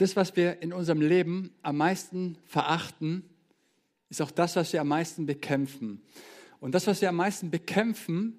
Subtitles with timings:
[0.00, 3.24] das, was wir in unserem Leben am meisten verachten,
[4.08, 6.02] ist auch das, was wir am meisten bekämpfen.
[6.60, 8.38] Und das, was wir am meisten bekämpfen,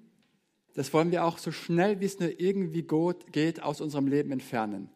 [0.74, 2.86] das wollen wir auch so schnell, wie es nur irgendwie
[3.32, 4.88] geht, aus unserem Leben entfernen.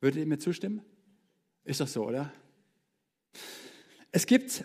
[0.00, 0.82] Würdet ihr mir zustimmen?
[1.64, 2.32] Ist doch so, oder?
[4.12, 4.64] Es gibt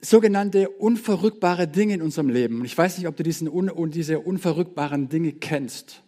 [0.00, 2.60] sogenannte unverrückbare Dinge in unserem Leben.
[2.60, 3.50] Und ich weiß nicht, ob du diesen,
[3.90, 6.02] diese unverrückbaren Dinge kennst.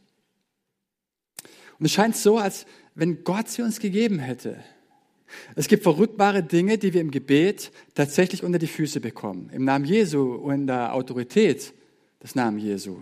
[1.78, 4.62] Und es scheint so, als wenn Gott sie uns gegeben hätte.
[5.54, 9.50] Es gibt verrückbare Dinge, die wir im Gebet tatsächlich unter die Füße bekommen.
[9.52, 11.72] Im Namen Jesu und in der Autorität
[12.22, 12.98] des Namen Jesu.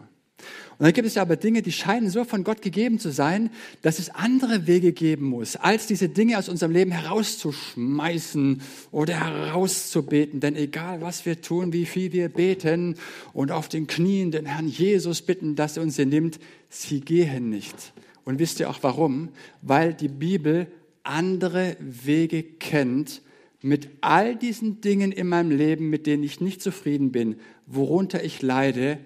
[0.78, 3.48] Und dann gibt es aber Dinge, die scheinen so von Gott gegeben zu sein,
[3.80, 10.40] dass es andere Wege geben muss, als diese Dinge aus unserem Leben herauszuschmeißen oder herauszubeten.
[10.40, 12.96] Denn egal was wir tun, wie viel wir beten
[13.32, 16.38] und auf den Knien den Herrn Jesus bitten, dass er uns sie nimmt,
[16.68, 17.94] sie gehen nicht.
[18.26, 19.30] Und wisst ihr auch warum?
[19.62, 20.66] Weil die Bibel
[21.06, 23.22] andere Wege kennt,
[23.62, 28.42] mit all diesen Dingen in meinem Leben, mit denen ich nicht zufrieden bin, worunter ich
[28.42, 28.98] leide,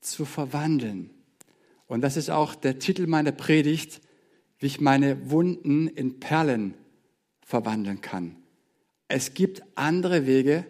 [0.00, 1.10] zu verwandeln.
[1.86, 4.00] Und das ist auch der Titel meiner Predigt,
[4.58, 6.74] wie ich meine Wunden in Perlen
[7.44, 8.36] verwandeln kann.
[9.08, 10.64] Es gibt andere Wege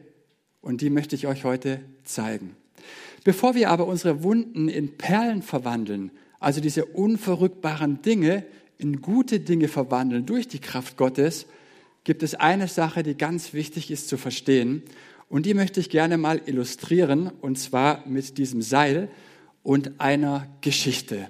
[0.61, 2.57] und die möchte ich euch heute zeigen.
[3.25, 8.45] Bevor wir aber unsere Wunden in Perlen verwandeln, also diese unverrückbaren Dinge
[8.83, 11.47] in gute Dinge verwandeln durch die Kraft Gottes,
[12.05, 14.83] gibt es eine Sache, die ganz wichtig ist zu verstehen.
[15.29, 19.09] Und die möchte ich gerne mal illustrieren, und zwar mit diesem Seil
[19.63, 21.29] und einer Geschichte.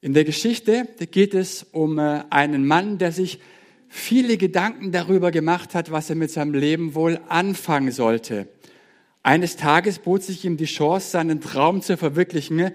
[0.00, 3.38] In der Geschichte geht es um äh, einen Mann, der sich
[3.88, 8.48] viele Gedanken darüber gemacht hat, was er mit seinem Leben wohl anfangen sollte.
[9.22, 12.70] Eines Tages bot sich ihm die Chance, seinen Traum zu verwirklichen,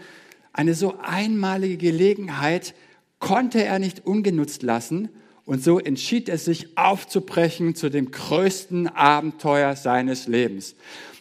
[0.53, 2.75] eine so einmalige Gelegenheit
[3.19, 5.09] konnte er nicht ungenutzt lassen
[5.45, 10.75] und so entschied er sich aufzubrechen zu dem größten Abenteuer seines Lebens.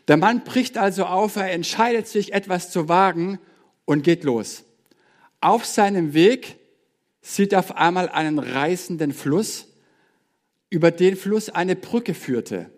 [0.08, 3.38] Der Mann bricht also auf, er entscheidet sich etwas zu wagen
[3.84, 4.64] und geht los.
[5.40, 6.56] Auf seinem Weg
[7.22, 9.68] sieht er auf einmal einen reißenden Fluss,
[10.70, 12.70] über den Fluss eine Brücke führte.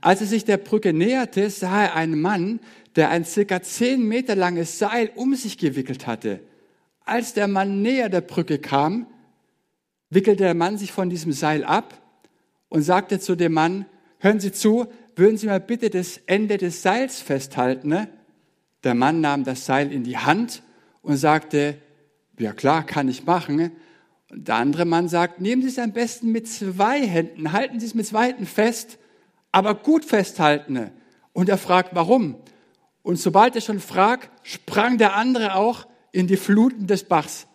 [0.00, 2.60] Als er sich der Brücke näherte, sah er einen Mann,
[2.96, 6.40] der ein circa zehn Meter langes Seil um sich gewickelt hatte.
[7.04, 9.06] Als der Mann näher der Brücke kam,
[10.10, 12.00] wickelte der Mann sich von diesem Seil ab
[12.68, 13.86] und sagte zu dem Mann,
[14.18, 17.88] hören Sie zu, würden Sie mal bitte das Ende des Seils festhalten?
[17.88, 18.08] Ne?
[18.84, 20.62] Der Mann nahm das Seil in die Hand
[21.02, 21.76] und sagte,
[22.38, 23.70] ja klar, kann ich machen.
[24.30, 27.86] Und der andere Mann sagt, nehmen Sie es am besten mit zwei Händen, halten Sie
[27.86, 28.98] es mit zwei Händen fest,
[29.52, 30.90] aber gut festhalten.
[31.32, 32.36] Und er fragt, warum?
[33.02, 37.46] Und sobald er schon fragt, sprang der andere auch in die Fluten des Bachs.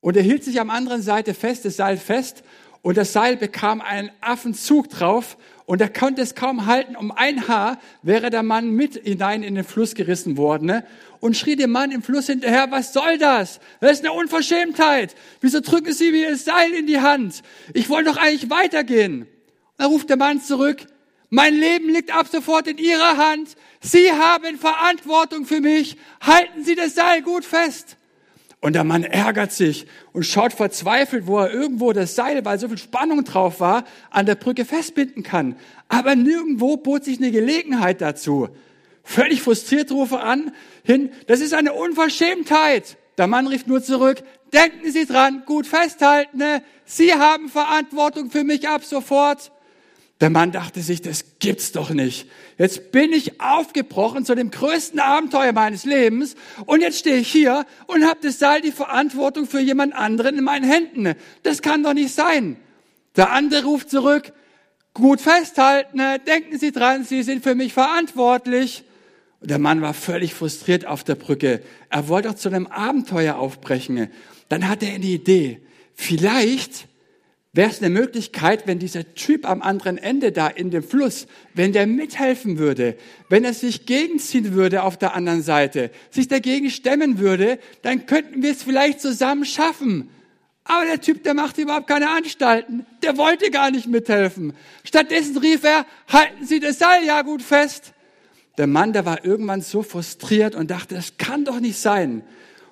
[0.00, 2.42] Und er hielt sich am anderen Seite fest, das Seil fest,
[2.82, 6.94] und das Seil bekam einen Affenzug drauf und er konnte es kaum halten.
[6.94, 10.86] Um ein Haar wäre der Mann mit hinein in den Fluss gerissen worden ne?
[11.18, 13.58] und schrie dem Mann im Fluss hinterher, was soll das?
[13.80, 15.16] Das ist eine Unverschämtheit.
[15.40, 17.42] Wieso drücken Sie mir das Seil in die Hand?
[17.74, 19.26] Ich wollte doch eigentlich weitergehen.
[19.78, 20.86] Da ruft der Mann zurück,
[21.30, 23.56] mein Leben liegt ab sofort in Ihrer Hand.
[23.80, 25.96] Sie haben Verantwortung für mich.
[26.20, 27.96] Halten Sie das Seil gut fest.
[28.60, 32.68] Und der Mann ärgert sich und schaut verzweifelt, wo er irgendwo das Seil, weil so
[32.68, 35.56] viel Spannung drauf war, an der Brücke festbinden kann.
[35.88, 38.48] Aber nirgendwo bot sich eine Gelegenheit dazu.
[39.04, 42.96] Völlig frustriert rufe an, hin, das ist eine Unverschämtheit.
[43.18, 44.22] Der Mann rief nur zurück,
[44.52, 46.62] denken Sie dran, gut festhalten, ne?
[46.84, 49.52] Sie haben Verantwortung für mich ab sofort.
[50.20, 52.26] Der Mann dachte sich, das gibt's doch nicht.
[52.56, 57.66] Jetzt bin ich aufgebrochen zu dem größten Abenteuer meines Lebens und jetzt stehe ich hier
[57.86, 61.14] und habe das Seil die Verantwortung für jemand anderen in meinen Händen.
[61.42, 62.56] Das kann doch nicht sein.
[63.16, 64.32] Der andere ruft zurück,
[64.94, 68.84] gut festhalten, denken Sie dran, Sie sind für mich verantwortlich.
[69.40, 71.60] Und der Mann war völlig frustriert auf der Brücke.
[71.90, 74.08] Er wollte auch zu einem Abenteuer aufbrechen.
[74.48, 75.60] Dann hatte er eine Idee.
[75.94, 76.88] Vielleicht
[77.56, 81.72] wäre es eine Möglichkeit, wenn dieser Typ am anderen Ende da in dem Fluss, wenn
[81.72, 82.96] der mithelfen würde,
[83.30, 88.42] wenn er sich gegenziehen würde auf der anderen Seite, sich dagegen stemmen würde, dann könnten
[88.42, 90.10] wir es vielleicht zusammen schaffen.
[90.64, 92.84] Aber der Typ, der macht überhaupt keine Anstalten.
[93.02, 94.52] Der wollte gar nicht mithelfen.
[94.84, 97.92] Stattdessen rief er, halten Sie das Seil ja gut fest.
[98.58, 102.22] Der Mann, der war irgendwann so frustriert und dachte, das kann doch nicht sein.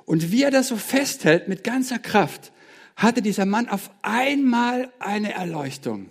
[0.07, 2.53] Und wie er das so festhält mit ganzer Kraft,
[2.97, 6.11] hatte dieser Mann auf einmal eine Erleuchtung.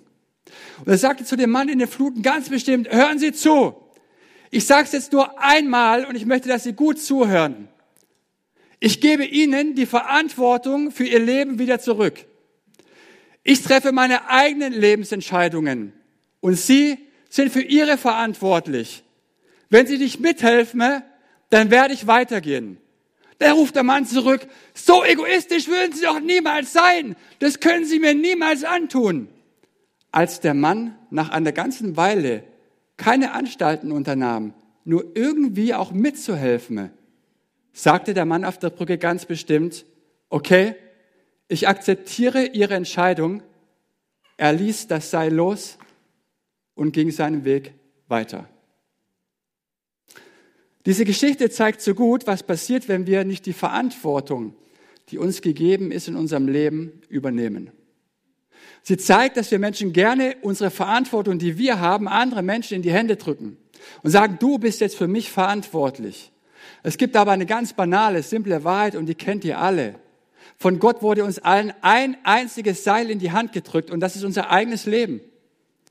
[0.80, 3.76] Und er sagte zu dem Mann in den Fluten ganz bestimmt, hören Sie zu.
[4.52, 7.70] Ich sage es jetzt nur einmal und ich möchte, dass Sie gut zuhören.
[8.80, 12.26] Ich gebe Ihnen die Verantwortung für Ihr Leben wieder zurück.
[13.44, 15.94] Ich treffe meine eigenen Lebensentscheidungen
[16.40, 16.98] und Sie
[17.30, 19.04] sind für Ihre verantwortlich.
[19.70, 21.02] Wenn Sie nicht mithelfen,
[21.50, 22.78] dann werde ich weitergehen.
[23.44, 27.18] Da ruft der Mann zurück, so egoistisch würden Sie doch niemals sein.
[27.40, 29.28] Das können Sie mir niemals antun.
[30.14, 32.46] Als der Mann nach einer ganzen Weile
[32.96, 34.54] keine Anstalten unternahm,
[34.86, 36.90] nur irgendwie auch mitzuhelfen,
[37.74, 39.86] sagte der Mann auf der Brücke ganz bestimmt,
[40.30, 40.76] okay,
[41.50, 43.44] ich akzeptiere Ihre Entscheidung.
[44.38, 45.78] Er ließ das Seil los
[46.76, 47.74] und ging seinen Weg
[48.08, 48.48] weiter.
[50.86, 54.56] Diese Geschichte zeigt so gut, was passiert, wenn wir nicht die Verantwortung,
[55.10, 57.72] die uns gegeben ist in unserem Leben, übernehmen.
[58.82, 62.92] Sie zeigt, dass wir Menschen gerne unsere Verantwortung, die wir haben, andere Menschen in die
[62.92, 63.58] Hände drücken
[64.02, 66.32] und sagen, du bist jetzt für mich verantwortlich.
[66.84, 69.96] Es gibt aber eine ganz banale, simple Wahrheit und die kennt ihr alle.
[70.58, 74.24] Von Gott wurde uns allen ein einziges Seil in die Hand gedrückt und das ist
[74.24, 75.22] unser eigenes Leben.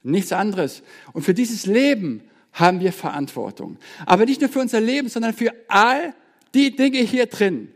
[0.02, 0.82] Nichts anderes.
[1.12, 2.22] Und für dieses Leben
[2.52, 3.78] haben wir Verantwortung.
[4.06, 6.14] Aber nicht nur für unser Leben, sondern für all
[6.54, 7.68] die Dinge hier drin.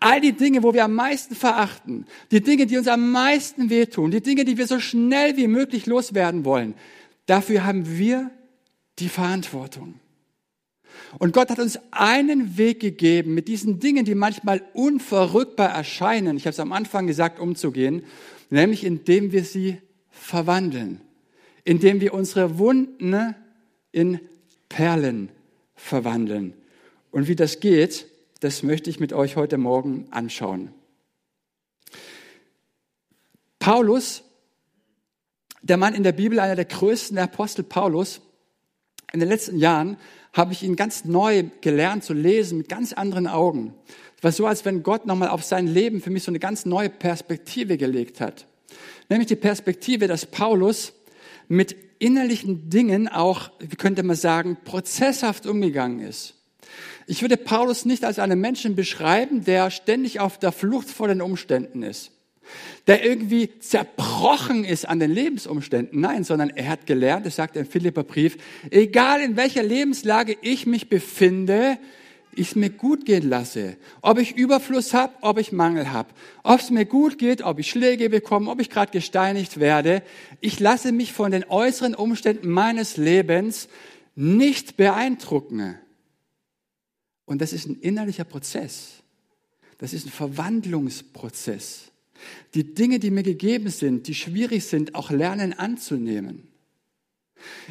[0.00, 4.10] All die Dinge, wo wir am meisten verachten, die Dinge, die uns am meisten wehtun,
[4.10, 6.74] die Dinge, die wir so schnell wie möglich loswerden wollen,
[7.26, 8.30] dafür haben wir
[8.98, 10.00] die Verantwortung.
[11.18, 16.44] Und Gott hat uns einen Weg gegeben, mit diesen Dingen, die manchmal unverrückbar erscheinen, ich
[16.44, 18.04] habe es am Anfang gesagt, umzugehen,
[18.50, 19.78] nämlich indem wir sie
[20.10, 21.00] verwandeln,
[21.64, 23.34] indem wir unsere Wunden
[23.94, 24.18] in
[24.68, 25.30] Perlen
[25.76, 26.54] verwandeln.
[27.12, 28.06] Und wie das geht,
[28.40, 30.74] das möchte ich mit euch heute Morgen anschauen.
[33.60, 34.24] Paulus,
[35.62, 38.20] der Mann in der Bibel, einer der größten der Apostel Paulus,
[39.12, 39.96] in den letzten Jahren
[40.32, 43.74] habe ich ihn ganz neu gelernt zu lesen mit ganz anderen Augen.
[44.16, 46.66] Es war so, als wenn Gott nochmal auf sein Leben für mich so eine ganz
[46.66, 48.46] neue Perspektive gelegt hat.
[49.08, 50.94] Nämlich die Perspektive, dass Paulus
[51.46, 56.34] mit innerlichen Dingen auch, wie könnte man sagen, prozesshaft umgegangen ist.
[57.06, 61.22] Ich würde Paulus nicht als einen Menschen beschreiben, der ständig auf der Flucht vor den
[61.22, 62.12] Umständen ist,
[62.86, 65.98] der irgendwie zerbrochen ist an den Lebensumständen.
[65.98, 68.36] Nein, sondern er hat gelernt, das sagt er im Philipperbrief,
[68.70, 71.78] egal in welcher Lebenslage ich mich befinde,
[72.34, 73.76] ich es mir gut gehen lasse.
[74.02, 76.10] Ob ich Überfluss habe, ob ich Mangel habe.
[76.42, 80.02] Ob es mir gut geht, ob ich Schläge bekomme, ob ich gerade gesteinigt werde.
[80.40, 83.68] Ich lasse mich von den äußeren Umständen meines Lebens
[84.14, 85.78] nicht beeindrucken.
[87.24, 89.02] Und das ist ein innerlicher Prozess.
[89.78, 91.90] Das ist ein Verwandlungsprozess.
[92.54, 96.48] Die Dinge, die mir gegeben sind, die schwierig sind, auch lernen anzunehmen.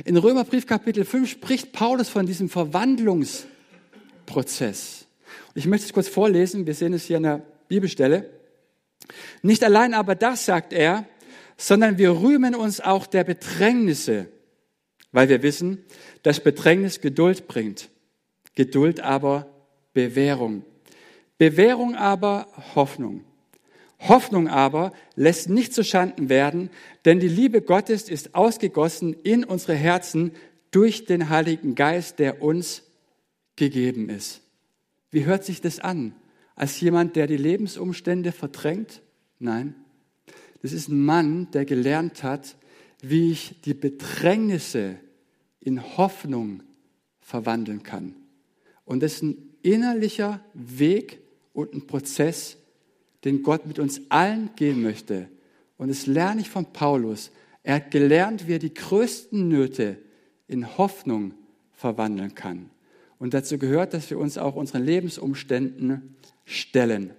[0.05, 3.52] In Römerbrief Kapitel 5 spricht Paulus von diesem Verwandlungsprozess.
[4.25, 5.05] Prozess.
[5.55, 8.29] Ich möchte es kurz vorlesen, wir sehen es hier an der Bibelstelle.
[9.41, 11.05] Nicht allein aber das, sagt er,
[11.57, 14.27] sondern wir rühmen uns auch der Bedrängnisse,
[15.11, 15.83] weil wir wissen,
[16.23, 17.89] dass Bedrängnis Geduld bringt,
[18.55, 19.47] Geduld aber
[19.93, 20.63] Bewährung,
[21.37, 23.23] Bewährung aber Hoffnung.
[23.99, 26.69] Hoffnung aber lässt nicht zu Schanden werden,
[27.05, 30.31] denn die Liebe Gottes ist ausgegossen in unsere Herzen
[30.71, 32.82] durch den Heiligen Geist, der uns
[33.55, 34.41] gegeben ist.
[35.11, 36.13] Wie hört sich das an?
[36.55, 39.01] Als jemand, der die Lebensumstände verdrängt?
[39.39, 39.75] Nein.
[40.61, 42.55] Das ist ein Mann, der gelernt hat,
[43.01, 44.97] wie ich die Bedrängnisse
[45.59, 46.63] in Hoffnung
[47.21, 48.15] verwandeln kann.
[48.85, 51.19] Und das ist ein innerlicher Weg
[51.53, 52.57] und ein Prozess,
[53.23, 55.29] den Gott mit uns allen gehen möchte.
[55.77, 57.31] Und das lerne ich von Paulus.
[57.63, 59.97] Er hat gelernt, wie er die größten Nöte
[60.47, 61.33] in Hoffnung
[61.71, 62.69] verwandeln kann.
[63.23, 67.11] Und dazu gehört, dass wir uns auch unseren Lebensumständen stellen.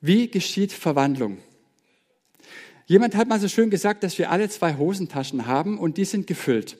[0.00, 1.38] Wie geschieht Verwandlung?
[2.86, 6.28] Jemand hat mal so schön gesagt, dass wir alle zwei Hosentaschen haben und die sind
[6.28, 6.78] gefüllt.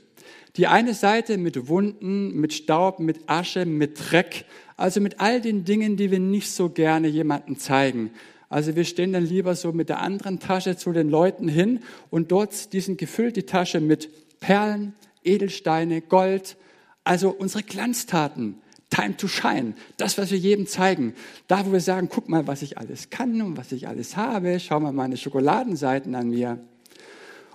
[0.54, 4.44] Die eine Seite mit Wunden, mit Staub, mit Asche, mit Dreck,
[4.76, 8.12] also mit all den Dingen, die wir nicht so gerne jemandem zeigen.
[8.48, 12.30] Also wir stehen dann lieber so mit der anderen Tasche zu den Leuten hin und
[12.30, 14.94] dort, die sind gefüllt, die Tasche mit Perlen,
[15.26, 16.56] Edelsteine, Gold,
[17.04, 18.60] also unsere Glanztaten.
[18.88, 21.14] Time to shine, das, was wir jedem zeigen.
[21.48, 24.60] Da, wo wir sagen, guck mal, was ich alles kann und was ich alles habe,
[24.60, 26.60] schau mal meine Schokoladenseiten an mir.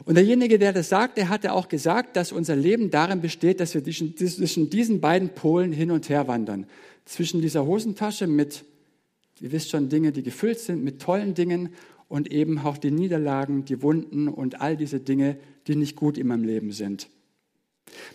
[0.04, 3.74] Und derjenige, der das sagt, der hatte auch gesagt, dass unser Leben darin besteht, dass
[3.76, 6.66] wir zwischen diesen beiden Polen hin und her wandern.
[7.06, 8.66] Zwischen dieser Hosentasche mit,
[9.40, 11.70] ihr wisst schon, Dinge, die gefüllt sind mit tollen Dingen
[12.10, 15.38] und eben auch die Niederlagen, die Wunden und all diese Dinge,
[15.68, 17.08] die nicht gut in meinem Leben sind.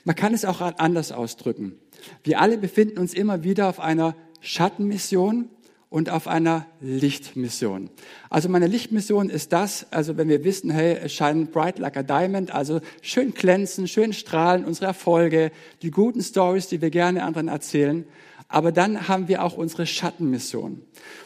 [0.04, 1.78] Man kann es auch anders ausdrücken.
[2.22, 5.50] Wir alle befinden uns immer wieder auf einer Schattenmission
[5.88, 7.90] und auf einer Lichtmission.
[8.28, 12.52] Also meine Lichtmission ist das, also wenn wir wissen, hey, scheint bright like a diamond,
[12.52, 15.52] also schön glänzen, schön strahlen, unsere Erfolge,
[15.82, 18.04] die guten Stories, die wir gerne anderen erzählen.
[18.48, 20.82] Aber dann haben wir auch unsere Schattenmission.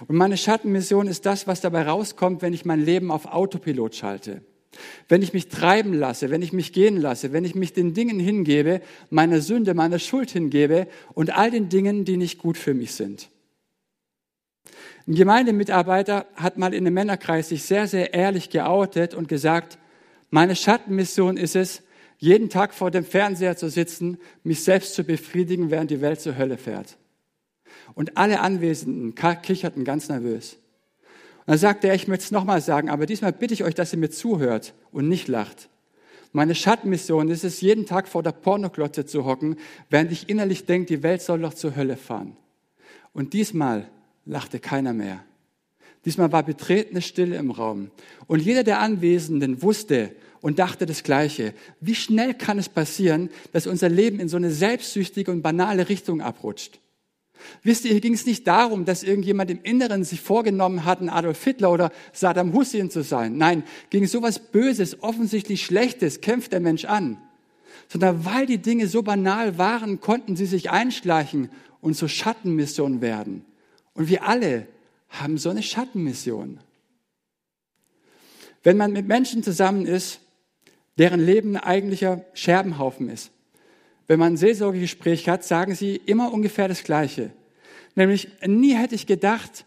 [0.07, 4.43] Und meine Schattenmission ist das, was dabei rauskommt, wenn ich mein Leben auf Autopilot schalte.
[5.09, 8.21] Wenn ich mich treiben lasse, wenn ich mich gehen lasse, wenn ich mich den Dingen
[8.21, 12.95] hingebe, meiner Sünde, meiner Schuld hingebe und all den Dingen, die nicht gut für mich
[12.95, 13.31] sind.
[15.07, 19.79] Ein Gemeindemitarbeiter hat mal in einem Männerkreis sich sehr, sehr ehrlich geoutet und gesagt,
[20.31, 21.83] meine Schattenmission ist es,
[22.19, 26.37] jeden Tag vor dem Fernseher zu sitzen, mich selbst zu befriedigen, während die Welt zur
[26.37, 26.97] Hölle fährt.
[27.95, 30.59] Und alle Anwesenden kicherten ganz nervös.
[31.51, 33.99] Dann sagte er, ich möchte es nochmal sagen, aber diesmal bitte ich euch, dass ihr
[33.99, 35.69] mir zuhört und nicht lacht.
[36.31, 39.57] Meine Schattenmission ist es, jeden Tag vor der Pornoklotze zu hocken,
[39.89, 42.37] während ich innerlich denke, die Welt soll doch zur Hölle fahren.
[43.13, 43.89] Und diesmal
[44.27, 45.25] lachte keiner mehr.
[46.05, 47.91] Diesmal war betretene Stille im Raum.
[48.29, 51.53] Und jeder der Anwesenden wusste und dachte das Gleiche.
[51.81, 56.21] Wie schnell kann es passieren, dass unser Leben in so eine selbstsüchtige und banale Richtung
[56.21, 56.79] abrutscht?
[57.63, 61.09] Wisst ihr, hier ging es nicht darum, dass irgendjemand im Inneren sich vorgenommen hat, ein
[61.09, 63.37] Adolf Hitler oder Saddam Hussein zu sein.
[63.37, 67.19] Nein, gegen sowas Böses, offensichtlich Schlechtes kämpft der Mensch an.
[67.89, 73.45] Sondern weil die Dinge so banal waren, konnten sie sich einschleichen und zur Schattenmission werden.
[73.95, 74.67] Und wir alle
[75.09, 76.61] haben so eine Schattenmission.
[78.63, 80.21] Wenn man mit Menschen zusammen ist,
[80.99, 83.31] deren Leben ein eigentlicher Scherbenhaufen ist,
[84.11, 87.31] wenn man ein Seelsorgegespräch hat, sagen sie immer ungefähr das Gleiche.
[87.95, 89.65] Nämlich, nie hätte ich gedacht,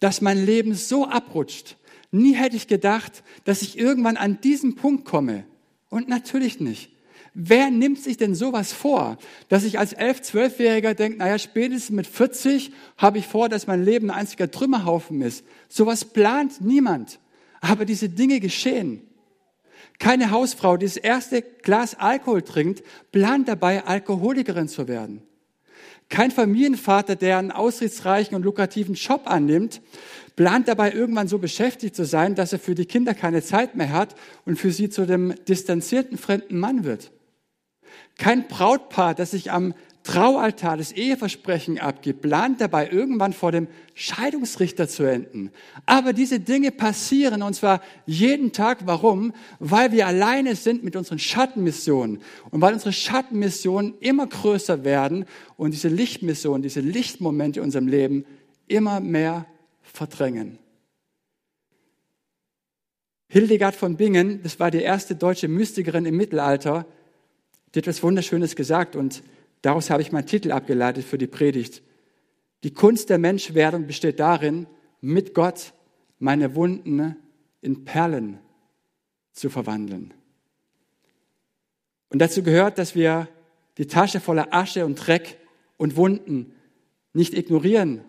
[0.00, 1.76] dass mein Leben so abrutscht.
[2.10, 5.44] Nie hätte ich gedacht, dass ich irgendwann an diesen Punkt komme.
[5.88, 6.90] Und natürlich nicht.
[7.32, 12.08] Wer nimmt sich denn sowas vor, dass ich als elf, zwölfjähriger denke, naja, spätestens mit
[12.08, 15.44] 40 habe ich vor, dass mein Leben ein einziger Trümmerhaufen ist.
[15.68, 17.20] Sowas plant niemand.
[17.60, 19.05] Aber diese Dinge geschehen.
[19.98, 25.22] Keine Hausfrau, die das erste Glas Alkohol trinkt, plant dabei, Alkoholikerin zu werden.
[26.08, 29.80] Kein Familienvater, der einen aussichtsreichen und lukrativen Job annimmt,
[30.36, 33.90] plant dabei irgendwann so beschäftigt zu sein, dass er für die Kinder keine Zeit mehr
[33.90, 37.10] hat und für sie zu dem distanzierten fremden Mann wird.
[38.18, 39.74] Kein Brautpaar, das sich am
[40.06, 45.50] Traualtar das Eheversprechen abgibt, plant dabei irgendwann vor dem Scheidungsrichter zu enden.
[45.84, 48.86] Aber diese Dinge passieren und zwar jeden Tag.
[48.86, 49.32] Warum?
[49.58, 52.20] Weil wir alleine sind mit unseren Schattenmissionen
[52.50, 55.24] und weil unsere Schattenmissionen immer größer werden
[55.56, 58.26] und diese Lichtmissionen, diese Lichtmomente in unserem Leben
[58.68, 59.46] immer mehr
[59.82, 60.58] verdrängen.
[63.28, 66.86] Hildegard von Bingen, das war die erste deutsche Mystikerin im Mittelalter,
[67.74, 69.24] die hat etwas Wunderschönes gesagt und
[69.62, 71.82] daraus habe ich meinen Titel abgeleitet für die Predigt.
[72.62, 74.66] Die Kunst der Menschwerdung besteht darin,
[75.00, 75.72] mit Gott
[76.18, 77.16] meine Wunden
[77.60, 78.38] in Perlen
[79.32, 80.14] zu verwandeln.
[82.08, 83.28] Und dazu gehört, dass wir
[83.78, 85.38] die Tasche voller Asche und Dreck
[85.76, 86.54] und Wunden
[87.12, 88.02] nicht ignorieren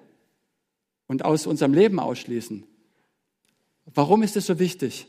[1.08, 2.66] und aus unserem Leben ausschließen.
[3.86, 5.08] Warum ist es so wichtig?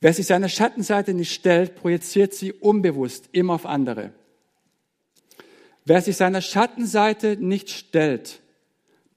[0.00, 4.12] Wer sich seiner Schattenseite nicht stellt, projiziert sie unbewusst immer auf andere.
[5.86, 8.40] Wer sich seiner Schattenseite nicht stellt,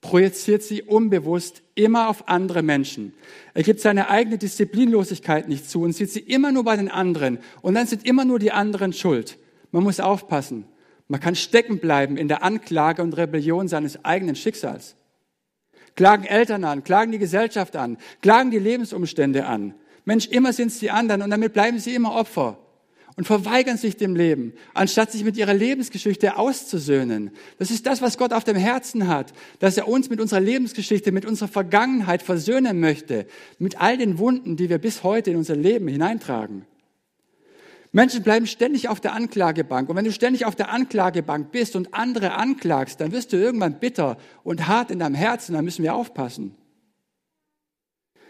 [0.02, 3.14] projiziert sie unbewusst immer auf andere Menschen.
[3.56, 7.40] Er gibt seine eigene Disziplinlosigkeit nicht zu und sieht sie immer nur bei den anderen.
[7.64, 9.40] Und dann sind immer nur die anderen schuld.
[9.72, 10.66] Man muss aufpassen.
[11.08, 14.96] Man kann stecken bleiben in der Anklage und Rebellion seines eigenen Schicksals.
[15.96, 19.74] Klagen Eltern an, klagen die Gesellschaft an, klagen die Lebensumstände an.
[20.06, 22.60] Mensch, immer sind es die anderen und damit bleiben sie immer Opfer
[23.20, 27.32] und verweigern sich dem Leben, anstatt sich mit ihrer Lebensgeschichte auszusöhnen.
[27.58, 31.12] Das ist das, was Gott auf dem Herzen hat, dass er uns mit unserer Lebensgeschichte,
[31.12, 35.58] mit unserer Vergangenheit versöhnen möchte, mit all den Wunden, die wir bis heute in unser
[35.58, 36.66] Leben hineintragen.
[37.92, 39.90] Menschen bleiben ständig auf der Anklagebank.
[39.90, 43.82] Und wenn du ständig auf der Anklagebank bist und andere anklagst, dann wirst du irgendwann
[43.82, 45.56] bitter und hart in deinem Herzen.
[45.56, 46.56] Da müssen wir aufpassen.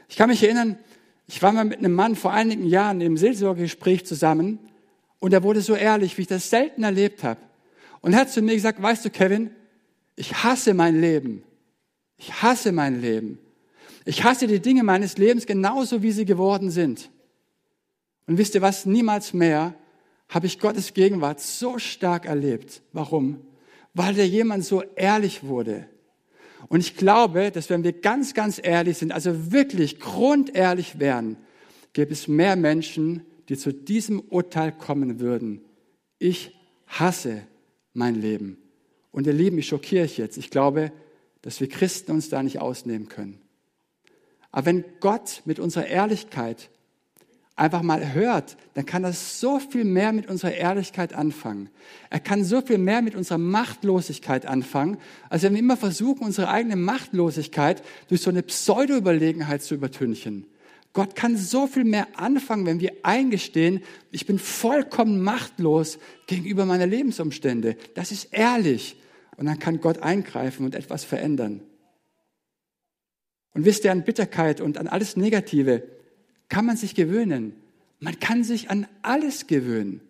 [0.07, 0.79] Ich kann mich erinnern,
[1.27, 4.57] ich war mal mit einem Mann vor einigen Jahren im Seelsorgegespräch zusammen
[5.19, 7.39] und er wurde so ehrlich, wie ich das selten erlebt habe.
[8.01, 9.51] Und er hat zu mir gesagt, weißt du, Kevin,
[10.15, 11.43] ich hasse mein Leben.
[12.17, 13.39] Ich hasse mein Leben.
[14.05, 17.09] Ich hasse die Dinge meines Lebens genauso, wie sie geworden sind.
[18.27, 18.85] Und wisst ihr was?
[18.85, 19.75] Niemals mehr
[20.29, 22.81] habe ich Gottes Gegenwart so stark erlebt.
[22.93, 23.41] Warum?
[23.93, 25.87] Weil der jemand so ehrlich wurde.
[26.67, 31.37] Und ich glaube, dass wenn wir ganz, ganz ehrlich sind, also wirklich grundehrlich wären,
[31.93, 35.61] gäbe es mehr Menschen, die zu diesem Urteil kommen würden.
[36.19, 36.55] Ich
[36.87, 37.41] hasse
[37.93, 38.57] mein Leben.
[39.11, 40.37] Und ihr Lieben, ich schockiere euch jetzt.
[40.37, 40.91] Ich glaube,
[41.41, 43.41] dass wir Christen uns da nicht ausnehmen können.
[44.51, 46.69] Aber wenn Gott mit unserer Ehrlichkeit
[47.55, 51.69] einfach mal hört, dann kann er so viel mehr mit unserer Ehrlichkeit anfangen.
[52.09, 54.97] Er kann so viel mehr mit unserer Machtlosigkeit anfangen,
[55.29, 60.45] als wenn wir immer versuchen, unsere eigene Machtlosigkeit durch so eine Pseudo-Überlegenheit zu übertünchen.
[60.93, 63.81] Gott kann so viel mehr anfangen, wenn wir eingestehen,
[64.11, 67.77] ich bin vollkommen machtlos gegenüber meiner Lebensumstände.
[67.93, 68.99] Das ist ehrlich.
[69.37, 71.61] Und dann kann Gott eingreifen und etwas verändern.
[73.53, 75.83] Und wisst ihr, an Bitterkeit und an alles Negative
[76.49, 77.53] kann man sich gewöhnen.
[77.99, 80.01] Man kann sich an alles gewöhnen.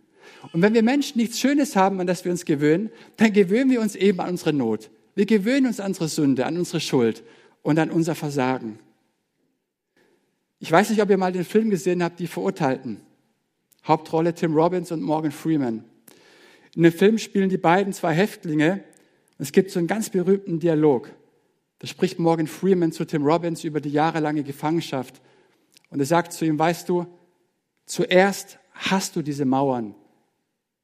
[0.54, 3.82] Und wenn wir Menschen nichts Schönes haben, an das wir uns gewöhnen, dann gewöhnen wir
[3.82, 4.90] uns eben an unsere Not.
[5.16, 7.24] Wir gewöhnen uns an unsere Sünde, an unsere Schuld
[7.62, 8.80] und an unser Versagen.
[10.60, 13.01] Ich weiß nicht, ob ihr mal den Film gesehen habt, Die Verurteilten.
[13.88, 15.86] Hauptrolle Tim Robbins und Morgan Freeman.
[16.75, 18.84] In dem Film spielen die beiden zwei Häftlinge
[19.39, 21.10] es gibt so einen ganz berühmten Dialog.
[21.80, 25.22] Da spricht Morgan Freeman zu Tim Robbins über die jahrelange Gefangenschaft.
[25.89, 27.08] Und er sagt zu ihm, weißt du,
[27.86, 29.96] zuerst hast du diese Mauern.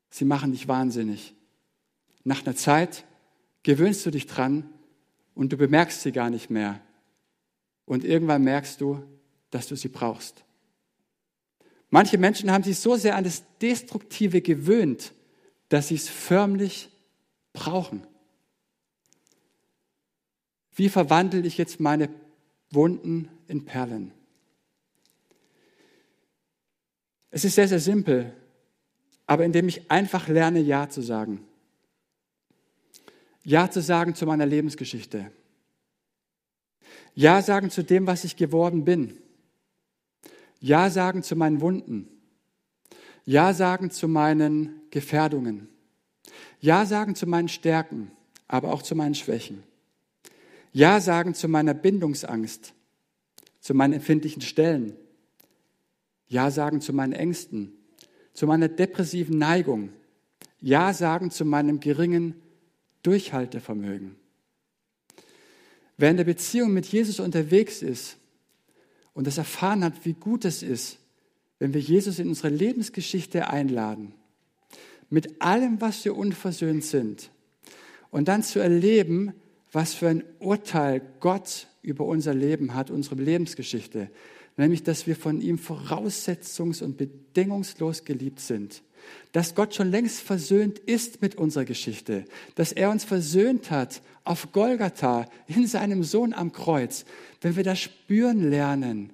[0.10, 1.36] Sie machen dich wahnsinnig.
[2.24, 3.06] Nach einer Zeit
[3.64, 4.70] gewöhnst du dich dran
[5.36, 6.80] und du bemerkst sie gar nicht mehr.
[7.84, 9.04] Und irgendwann merkst du,
[9.56, 10.44] dass du sie brauchst.
[11.90, 15.14] Manche Menschen haben sich so sehr an das Destruktive gewöhnt,
[15.70, 16.90] dass sie es förmlich
[17.54, 18.06] brauchen.
[20.76, 22.10] Wie verwandle ich jetzt meine
[22.70, 24.12] Wunden in Perlen?
[27.32, 28.34] Es ist sehr, sehr simpel,
[29.26, 31.48] aber indem ich einfach lerne, Ja zu sagen.
[33.46, 35.32] Ja zu sagen zu meiner Lebensgeschichte.
[37.14, 39.18] Ja sagen zu dem, was ich geworden bin.
[40.66, 42.08] Ja sagen zu meinen Wunden.
[43.24, 45.70] Ja sagen zu meinen Gefährdungen.
[46.60, 48.10] Ja sagen zu meinen Stärken,
[48.48, 49.62] aber auch zu meinen Schwächen.
[50.72, 52.74] Ja sagen zu meiner Bindungsangst,
[53.60, 54.96] zu meinen empfindlichen Stellen.
[56.28, 57.72] Ja sagen zu meinen Ängsten,
[58.34, 59.90] zu meiner depressiven Neigung.
[60.62, 62.42] Ja sagen zu meinem geringen
[63.04, 64.16] Durchhaltevermögen.
[65.98, 68.18] Wer in der Beziehung mit Jesus unterwegs ist,
[69.16, 71.00] und das erfahren hat, wie gut es ist,
[71.58, 74.14] wenn wir Jesus in unsere Lebensgeschichte einladen,
[75.10, 77.32] mit allem, was wir unversöhnt sind,
[78.12, 79.34] und dann zu erleben,
[79.72, 84.12] was für ein Urteil Gott über unser Leben hat, unsere Lebensgeschichte,
[84.58, 88.84] nämlich dass wir von ihm voraussetzungs- und bedingungslos geliebt sind
[89.32, 94.52] dass Gott schon längst versöhnt ist mit unserer Geschichte, dass er uns versöhnt hat auf
[94.52, 97.06] Golgatha in seinem Sohn am Kreuz.
[97.42, 99.12] Wenn wir das spüren lernen,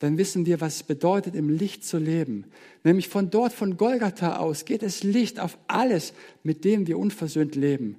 [0.00, 2.46] dann wissen wir, was es bedeutet, im Licht zu leben.
[2.84, 7.54] Nämlich von dort, von Golgatha aus, geht es Licht auf alles, mit dem wir unversöhnt
[7.54, 7.96] leben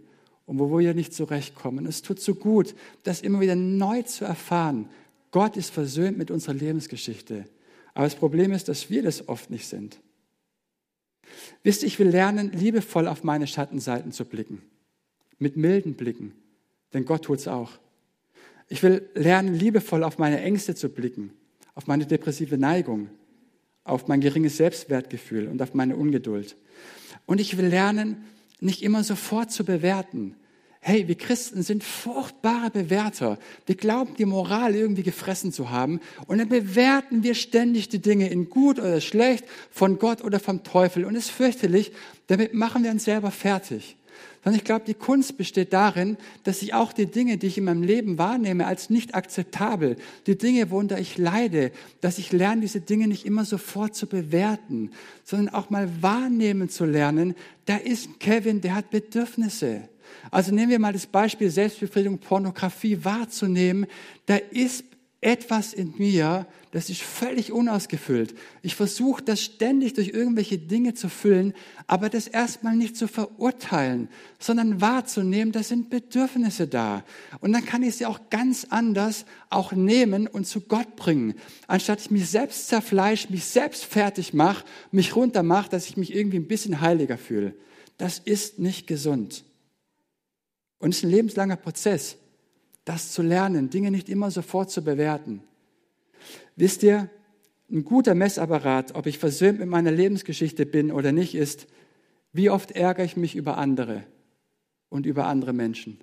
[0.47, 1.85] und wo wir nicht zurechtkommen.
[1.85, 4.89] Es tut so gut, das immer wieder neu zu erfahren.
[5.29, 7.45] Gott ist versöhnt mit unserer Lebensgeschichte.
[7.93, 9.99] Aber das Problem ist, dass wir das oft nicht sind.
[11.63, 14.61] Wisst ihr, ich will lernen, liebevoll auf meine Schattenseiten zu blicken.
[15.39, 16.33] Mit milden Blicken.
[16.93, 17.71] Denn Gott tut es auch.
[18.67, 21.33] Ich will lernen, liebevoll auf meine Ängste zu blicken,
[21.75, 23.09] auf meine depressive Neigung,
[23.83, 26.55] auf mein geringes Selbstwertgefühl und auf meine Ungeduld.
[27.25, 28.23] Und ich will lernen,
[28.59, 30.35] nicht immer sofort zu bewerten,
[30.83, 33.37] hey, wir Christen sind furchtbare Bewerter.
[33.67, 36.01] Wir glauben, die Moral irgendwie gefressen zu haben.
[36.25, 40.63] Und dann bewerten wir ständig die Dinge in gut oder schlecht, von Gott oder vom
[40.63, 41.05] Teufel.
[41.05, 41.91] Und es ist fürchterlich,
[42.27, 43.95] damit machen wir uns selber fertig.
[44.43, 47.65] Sondern ich glaube, die Kunst besteht darin, dass ich auch die Dinge, die ich in
[47.65, 52.81] meinem Leben wahrnehme, als nicht akzeptabel, die Dinge, worunter ich leide, dass ich lerne, diese
[52.81, 54.89] Dinge nicht immer sofort zu bewerten,
[55.23, 57.35] sondern auch mal wahrnehmen zu lernen,
[57.67, 59.83] da ist Kevin, der hat Bedürfnisse.
[60.29, 63.85] Also nehmen wir mal das Beispiel Selbstbefriedigung, Pornografie wahrzunehmen.
[64.25, 64.83] Da ist
[65.21, 68.33] etwas in mir, das ist völlig unausgefüllt.
[68.63, 71.53] Ich versuche das ständig durch irgendwelche Dinge zu füllen,
[71.85, 77.03] aber das erstmal nicht zu verurteilen, sondern wahrzunehmen, da sind Bedürfnisse da.
[77.39, 81.35] Und dann kann ich sie auch ganz anders auch nehmen und zu Gott bringen.
[81.67, 86.37] Anstatt ich mich selbst zerfleisch, mich selbst fertig mache, mich runtermache, dass ich mich irgendwie
[86.37, 87.53] ein bisschen heiliger fühle.
[87.97, 89.43] Das ist nicht gesund.
[90.81, 92.17] Und es ist ein lebenslanger Prozess,
[92.85, 95.43] das zu lernen, Dinge nicht immer sofort zu bewerten.
[96.55, 97.09] Wisst ihr,
[97.69, 101.67] ein guter Messapparat, ob ich versöhnt mit meiner Lebensgeschichte bin oder nicht, ist,
[102.33, 104.03] wie oft ärgere ich mich über andere
[104.89, 105.99] und über andere Menschen.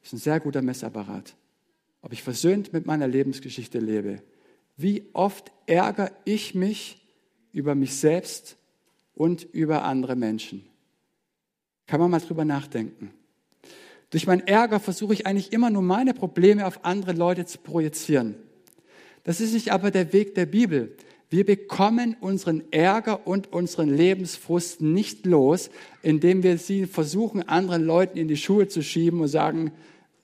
[0.00, 1.34] Das ist ein sehr guter Messapparat.
[2.00, 4.22] Ob ich versöhnt mit meiner Lebensgeschichte lebe.
[4.76, 7.04] Wie oft ärgere ich mich
[7.52, 8.56] über mich selbst
[9.14, 10.64] und über andere Menschen.
[11.86, 13.12] Kann man mal drüber nachdenken.
[14.10, 18.36] Durch meinen Ärger versuche ich eigentlich immer nur meine Probleme auf andere Leute zu projizieren.
[19.24, 20.96] Das ist nicht aber der Weg der Bibel.
[21.30, 25.68] Wir bekommen unseren Ärger und unseren Lebensfrust nicht los,
[26.02, 29.72] indem wir sie versuchen, anderen Leuten in die Schuhe zu schieben und sagen,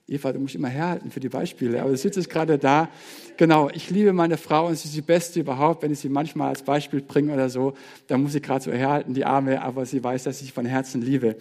[0.07, 2.89] Eva, du musst immer herhalten für die Beispiele, aber du sitzt jetzt gerade da.
[3.37, 5.81] Genau, ich liebe meine Frau und sie ist die Beste überhaupt.
[5.81, 7.73] Wenn ich sie manchmal als Beispiel bringe oder so,
[8.05, 11.01] dann muss ich gerade so herhalten, die Arme, aber sie weiß, dass ich von Herzen
[11.01, 11.37] liebe.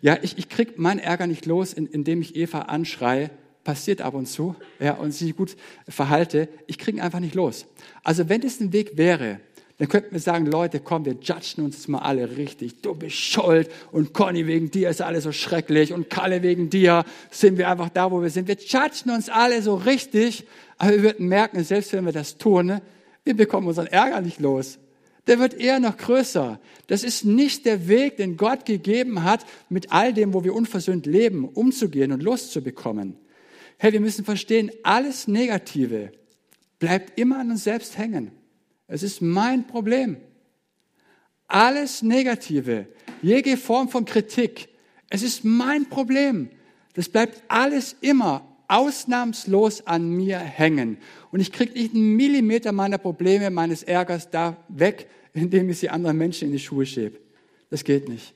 [0.00, 3.30] Ja, ich, ich krieg meinen Ärger nicht los, indem ich Eva anschreie,
[3.64, 6.48] passiert ab und zu, ja, und sie gut verhalte.
[6.66, 7.66] Ich kriege ihn einfach nicht los.
[8.02, 9.40] Also wenn es ein Weg wäre,
[9.78, 12.80] dann könnten wir sagen, Leute, komm, wir judgen uns jetzt mal alle richtig.
[12.80, 17.04] Du bist schuld und Conny wegen dir ist alles so schrecklich und Kalle wegen dir
[17.30, 18.48] sind wir einfach da, wo wir sind.
[18.48, 20.46] Wir judgen uns alle so richtig,
[20.78, 22.82] aber wir würden merken, selbst wenn wir das tun, ne,
[23.24, 24.78] wir bekommen unseren Ärger nicht los.
[25.26, 26.58] Der wird eher noch größer.
[26.86, 31.04] Das ist nicht der Weg, den Gott gegeben hat, mit all dem, wo wir unversöhnt
[31.04, 33.16] leben, umzugehen und loszubekommen.
[33.76, 36.12] Hey, wir müssen verstehen, alles Negative
[36.78, 38.30] bleibt immer an uns selbst hängen.
[38.88, 40.16] Es ist mein Problem.
[41.48, 42.86] Alles Negative,
[43.22, 44.68] jede Form von Kritik,
[45.08, 46.50] es ist mein Problem.
[46.94, 50.98] Das bleibt alles immer ausnahmslos an mir hängen.
[51.30, 55.90] Und ich kriege nicht einen Millimeter meiner Probleme, meines Ärgers da weg, indem ich sie
[55.90, 57.20] anderen Menschen in die Schuhe schiebe.
[57.70, 58.34] Das geht nicht.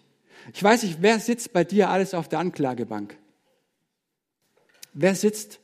[0.53, 3.17] Ich weiß nicht, wer sitzt bei dir alles auf der Anklagebank?
[4.93, 5.61] Wer sitzt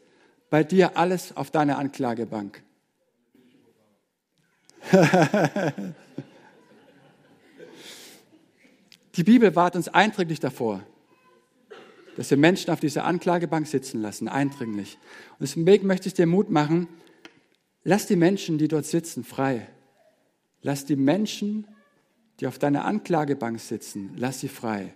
[0.50, 2.62] bei dir alles auf deiner Anklagebank?
[9.16, 10.82] Die Bibel wahrt uns eindringlich davor,
[12.16, 14.98] dass wir Menschen auf dieser Anklagebank sitzen lassen, eindringlich.
[15.32, 16.88] Und deswegen möchte ich dir Mut machen,
[17.82, 19.68] lass die Menschen, die dort sitzen, frei.
[20.62, 21.66] Lass die Menschen,
[22.40, 24.92] die auf deiner Anklagebank sitzen, lass sie frei.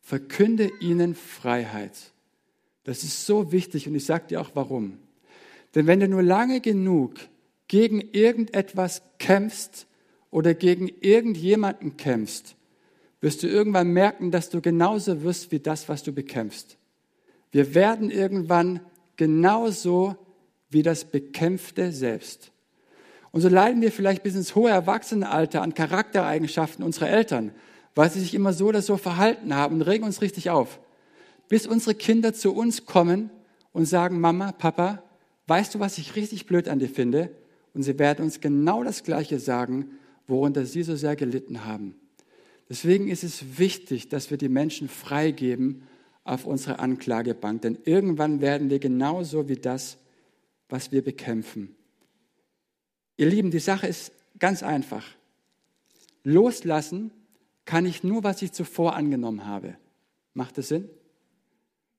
[0.00, 2.12] Verkünde ihnen Freiheit.
[2.84, 4.98] Das ist so wichtig und ich sage dir auch warum.
[5.74, 7.14] Denn wenn du nur lange genug
[7.68, 9.86] gegen irgendetwas kämpfst
[10.30, 12.56] oder gegen irgendjemanden kämpfst,
[13.20, 16.76] wirst du irgendwann merken, dass du genauso wirst wie das, was du bekämpfst.
[17.50, 18.80] Wir werden irgendwann
[19.16, 20.16] genauso
[20.70, 22.52] wie das Bekämpfte selbst.
[23.30, 27.52] Und so leiden wir vielleicht bis ins hohe Erwachsenenalter an Charaktereigenschaften unserer Eltern,
[27.94, 30.78] weil sie sich immer so oder so verhalten haben und regen uns richtig auf.
[31.48, 33.30] Bis unsere Kinder zu uns kommen
[33.72, 35.02] und sagen, Mama, Papa,
[35.46, 37.30] weißt du, was ich richtig blöd an dir finde?
[37.78, 39.92] Und sie werden uns genau das Gleiche sagen,
[40.26, 41.94] worunter sie so sehr gelitten haben.
[42.68, 45.84] Deswegen ist es wichtig, dass wir die Menschen freigeben
[46.24, 49.96] auf unsere Anklagebank, denn irgendwann werden wir genauso wie das,
[50.68, 51.76] was wir bekämpfen.
[53.16, 54.10] Ihr Lieben, die Sache ist
[54.40, 55.06] ganz einfach.
[56.24, 57.12] Loslassen
[57.64, 59.76] kann ich nur, was ich zuvor angenommen habe.
[60.34, 60.90] Macht das Sinn?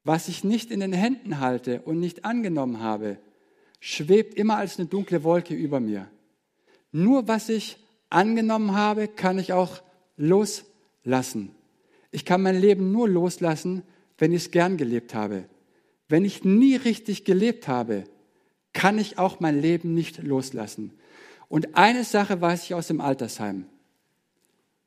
[0.03, 3.17] Was ich nicht in den Händen halte und nicht angenommen habe,
[3.79, 6.09] schwebt immer als eine dunkle Wolke über mir.
[6.91, 7.77] Nur was ich
[8.09, 9.81] angenommen habe, kann ich auch
[10.17, 11.55] loslassen.
[12.11, 13.83] Ich kann mein Leben nur loslassen,
[14.17, 15.45] wenn ich es gern gelebt habe.
[16.07, 18.03] Wenn ich nie richtig gelebt habe,
[18.73, 20.93] kann ich auch mein Leben nicht loslassen.
[21.47, 23.65] Und eine Sache weiß ich aus dem Altersheim.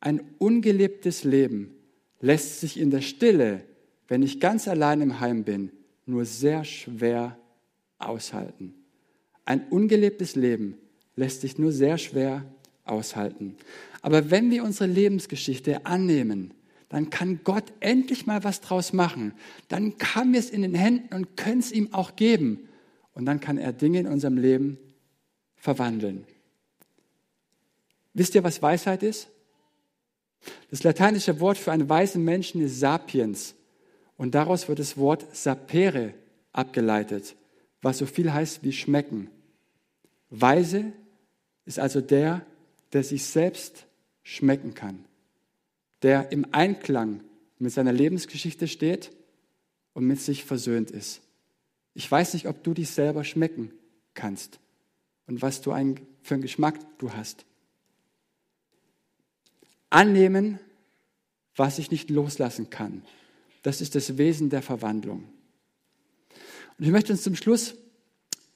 [0.01, 1.75] Ein ungelebtes Leben
[2.21, 3.65] lässt sich in der Stille,
[4.09, 5.71] wenn ich ganz allein im Heim bin,
[6.07, 7.39] nur sehr schwer
[7.99, 8.82] aushalten.
[9.45, 10.79] Ein ungelebtes Leben
[11.17, 12.45] lässt sich nur sehr schwer
[12.85, 13.57] aushalten.
[14.01, 16.55] Aber wenn wir unsere Lebensgeschichte annehmen,
[16.89, 19.33] dann kann Gott endlich mal was draus machen.
[19.69, 22.69] Dann haben wir es in den Händen und können es ihm auch geben.
[23.15, 24.79] Und dann kann er Dinge in unserem Leben
[25.57, 26.27] verwandeln.
[28.15, 29.29] Wisst ihr, was Weisheit ist?
[30.71, 33.55] Das lateinische Wort für einen weisen Menschen ist sapiens.
[34.17, 36.15] Und daraus wird das Wort sapere
[36.53, 37.37] abgeleitet
[37.83, 39.29] was so viel heißt wie schmecken.
[40.31, 40.93] Weise
[41.67, 42.47] ist also der,
[42.93, 43.87] der sich selbst
[44.23, 45.05] schmecken kann,
[46.03, 47.21] der im Einklang
[47.59, 49.11] mit seiner Lebensgeschichte steht
[49.93, 51.21] und mit sich versöhnt ist.
[51.95, 53.73] Ich weiß nicht, ob du dich selber schmecken
[54.15, 54.59] kannst
[55.27, 57.45] und was du ein, für einen Geschmack du hast.
[59.91, 60.59] Annehmen,
[61.55, 63.03] was ich nicht loslassen kann.
[63.63, 65.29] Das ist das Wesen der Verwandlung.
[66.83, 67.77] Und ich möchte uns zum Schluss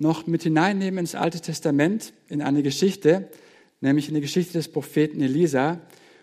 [0.00, 3.30] noch mit hineinnehmen ins Alte Testament, in eine Geschichte,
[3.80, 5.80] nämlich in die Geschichte des Propheten Elisa.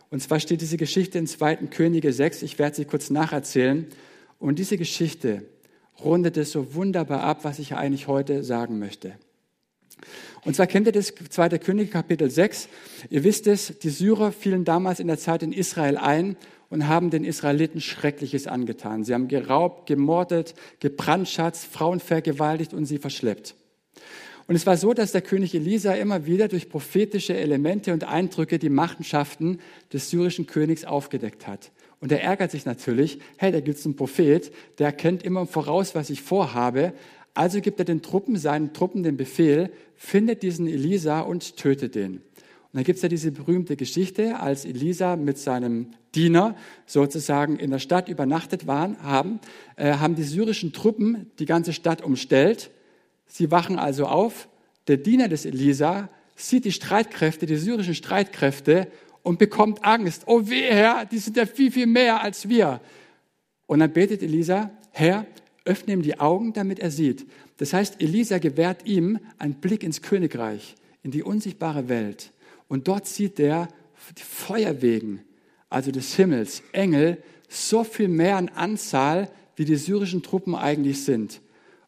[0.10, 1.56] Und zwar steht diese Geschichte in 2.
[1.68, 2.42] Könige 6.
[2.42, 3.88] Ich werde sie kurz nacherzählen.
[4.38, 5.46] Und diese Geschichte
[6.04, 9.14] rundet es so wunderbar ab, was ich eigentlich heute sagen möchte.
[10.44, 11.58] Und zwar kennt ihr das 2.
[11.58, 12.68] Könige Kapitel 6.
[13.12, 16.36] Ihr wisst es, die Syrer fielen damals in der Zeit in Israel ein
[16.74, 19.04] und haben den Israeliten Schreckliches angetan.
[19.04, 23.54] Sie haben geraubt, gemordet, gebrandschatzt, Frauen vergewaltigt und sie verschleppt.
[24.48, 28.58] Und es war so, dass der König Elisa immer wieder durch prophetische Elemente und Eindrücke
[28.58, 29.60] die Machenschaften
[29.94, 31.72] des syrischen Königs aufgedeckt hat.
[32.00, 35.94] Und er ärgert sich natürlich, hey, da gibt es einen Prophet, der kennt immer voraus,
[35.94, 36.94] was ich vorhabe.
[37.36, 42.24] Also gibt er den Truppen, seinen Truppen den Befehl, findet diesen Elisa und tötet den.
[42.74, 46.56] Und dann gibt es ja diese berühmte Geschichte, als Elisa mit seinem Diener
[46.88, 49.40] sozusagen in der Stadt übernachtet waren, haben,
[49.76, 52.72] äh, haben die syrischen Truppen die ganze Stadt umstellt.
[53.28, 54.48] Sie wachen also auf.
[54.88, 58.88] Der Diener des Elisa sieht die Streitkräfte, die syrischen Streitkräfte
[59.22, 60.24] und bekommt Angst.
[60.26, 62.82] Oh weh, Herr, die sind ja viel, viel mehr als wir.
[63.68, 65.28] Und dann betet Elisa, Herr,
[65.64, 67.28] öffne ihm die Augen, damit er sieht.
[67.58, 72.33] Das heißt, Elisa gewährt ihm einen Blick ins Königreich, in die unsichtbare Welt.
[72.74, 73.68] Und dort sieht er
[74.18, 75.22] die Feuerwegen,
[75.70, 81.40] also des Himmels, Engel, so viel mehr an Anzahl, wie die syrischen Truppen eigentlich sind.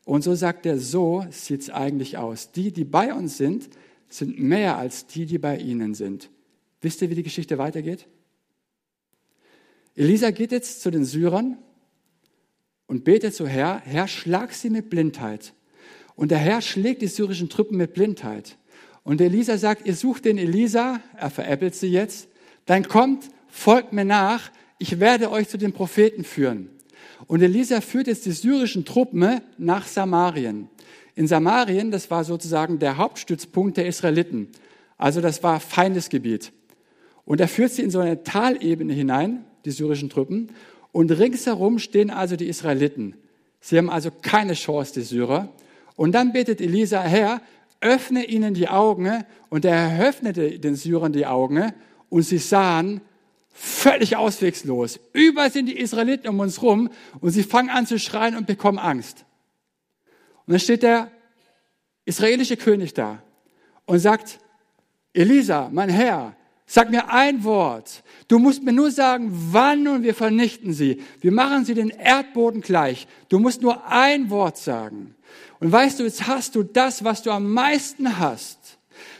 [0.03, 2.51] Und so sagt er, so sieht es eigentlich aus.
[2.51, 3.67] Die, die bei uns sind,
[4.09, 6.29] sind mehr als die, die bei ihnen sind.
[6.81, 8.05] Wisst ihr, wie die Geschichte weitergeht?
[9.95, 11.57] Elisa geht jetzt zu den Syrern
[12.85, 15.55] und betet so, Herr, Herr, schlag sie mit Blindheit.
[16.15, 18.59] Und der Herr schlägt die syrischen Truppen mit Blindheit.
[19.05, 22.27] Und Elisa sagt, ihr sucht den Elisa, er veräppelt sie jetzt,
[22.65, 26.71] dann kommt, folgt mir nach, ich werde euch zu den Propheten führen.
[27.27, 30.69] Und Elisa führt jetzt die syrischen Truppen nach Samarien.
[31.13, 34.49] In Samarien, das war sozusagen der Hauptstützpunkt der Israeliten.
[34.97, 36.51] Also das war Feindesgebiet.
[37.25, 40.49] Und er führt sie in so eine Talebene hinein, die syrischen Truppen,
[40.91, 43.15] und ringsherum stehen also die Israeliten.
[43.59, 45.49] Sie haben also keine Chance, die Syrer.
[45.95, 47.41] Und dann betet Elisa, Herr,
[47.85, 49.23] öffne ihnen die Augen.
[49.49, 51.71] Und er öffnete den Syrern die Augen
[52.09, 53.01] und sie sahen
[53.53, 54.99] völlig auswegslos.
[55.13, 56.89] Überall sind die Israeliten um uns rum
[57.21, 59.25] und sie fangen an zu schreien und bekommen Angst.
[60.45, 61.11] Und dann steht der
[62.03, 63.23] israelische König da
[63.85, 64.39] und sagt,
[65.13, 66.35] Elisa, mein Herr,
[66.67, 68.03] Sag mir ein Wort.
[68.27, 71.01] Du musst mir nur sagen, wann und wir vernichten sie.
[71.21, 73.07] Wir machen sie den Erdboden gleich.
[73.29, 75.14] Du musst nur ein Wort sagen.
[75.59, 78.77] Und weißt du, jetzt hast du das, was du am meisten hast.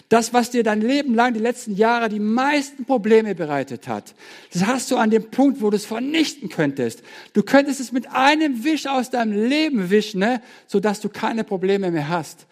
[0.10, 4.14] Das, was dir dein Leben lang, die letzten Jahre, die meisten Probleme bereitet hat.
[4.54, 7.02] Das hast du an dem Punkt, wo du es vernichten könntest.
[7.34, 10.42] Du könntest es mit einem Wisch aus deinem Leben wischen, ne?
[10.68, 12.46] sodass du keine Probleme mehr hast.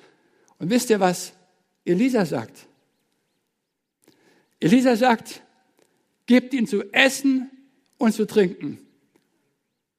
[0.58, 1.34] Und wisst ihr, was
[1.86, 2.68] Elisa sagt?
[4.60, 5.42] Elisa sagt,
[6.26, 7.52] gebt ihnen zu essen
[7.98, 8.80] und zu trinken.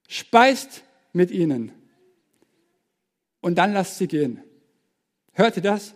[0.09, 1.71] Speist mit ihnen.
[3.45, 4.43] Und dann lasst sie gehen.
[5.35, 5.93] Hört ihr das?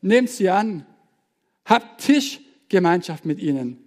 [0.00, 0.84] Nehmt sie an.
[1.64, 3.78] Habt Tischgemeinschaft mit ihnen.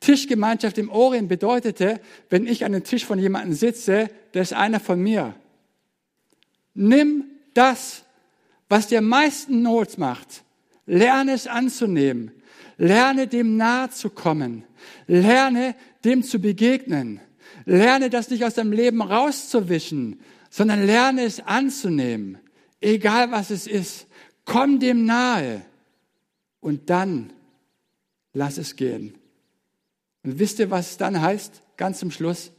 [0.00, 4.78] Tischgemeinschaft im Orient bedeutete, wenn ich an den Tisch von jemandem sitze, der ist einer
[4.78, 5.34] von mir.
[6.74, 8.04] Nimm das,
[8.68, 10.44] was dir am meisten Not macht.
[10.84, 12.30] Lerne es anzunehmen.
[12.76, 14.64] Lerne dem nahe zu kommen.
[15.06, 17.22] Lerne dem zu begegnen.
[17.64, 20.20] Lerne das nicht aus deinem Leben rauszuwischen,
[20.52, 22.38] sondern lerne es anzunehmen.
[22.78, 24.06] Egal was es ist.
[24.44, 25.62] Komm dem nahe.
[26.60, 27.32] Und dann
[28.34, 29.14] lass es gehen.
[30.22, 31.62] Und wisst ihr, was es dann heißt?
[31.78, 32.52] Ganz zum Schluss.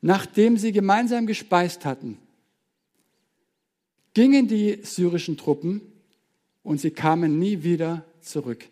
[0.00, 2.18] Nachdem sie gemeinsam gespeist hatten,
[4.12, 5.80] gingen die syrischen Truppen
[6.64, 8.66] und sie kamen nie wieder zurück.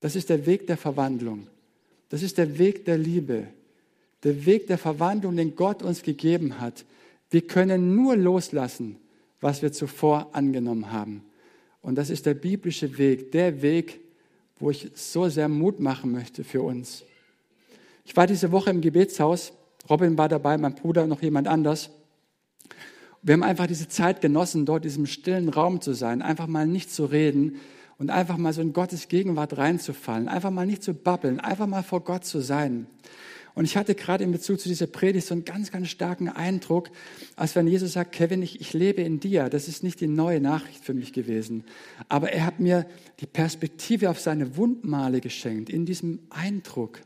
[0.00, 1.46] Das ist der Weg der Verwandlung.
[2.08, 3.48] Das ist der Weg der Liebe.
[4.24, 6.86] Der Weg der Verwandlung, den Gott uns gegeben hat.
[7.32, 8.98] Wir können nur loslassen,
[9.40, 11.24] was wir zuvor angenommen haben.
[11.80, 14.00] Und das ist der biblische Weg, der Weg,
[14.60, 17.04] wo ich so sehr Mut machen möchte für uns.
[18.04, 19.52] Ich war diese Woche im Gebetshaus.
[19.90, 21.90] Robin war dabei, mein Bruder und noch jemand anders.
[23.22, 26.66] Wir haben einfach diese Zeit genossen, dort in diesem stillen Raum zu sein, einfach mal
[26.68, 27.58] nicht zu reden,
[28.02, 31.84] und einfach mal so in Gottes Gegenwart reinzufallen, einfach mal nicht zu babbeln, einfach mal
[31.84, 32.88] vor Gott zu sein.
[33.54, 36.90] Und ich hatte gerade in Bezug zu dieser Predigt so einen ganz, ganz starken Eindruck,
[37.36, 39.50] als wenn Jesus sagt, Kevin, ich, ich lebe in dir.
[39.50, 41.64] Das ist nicht die neue Nachricht für mich gewesen.
[42.08, 42.86] Aber er hat mir
[43.20, 47.00] die Perspektive auf seine Wundmale geschenkt, in diesem Eindruck.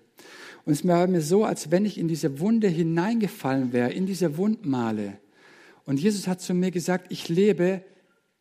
[0.65, 4.37] Und es war mir so, als wenn ich in diese Wunde hineingefallen wäre, in diese
[4.37, 5.19] Wundmale.
[5.85, 7.83] Und Jesus hat zu mir gesagt, ich lebe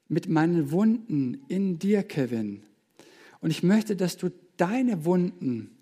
[0.08, 2.64] mit meinen Wunden in dir, Kevin.
[3.42, 5.75] Und ich möchte, dass du deine Wunden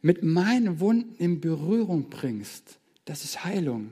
[0.00, 2.78] mit meinen Wunden in Berührung bringst.
[3.04, 3.90] Das ist Heilung.